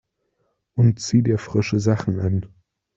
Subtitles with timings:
[0.73, 2.47] Und zieh dir frische Sachen an!